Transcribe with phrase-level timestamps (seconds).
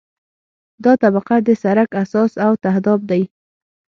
[0.83, 3.23] دا طبقه د سرک اساس او تهداب دی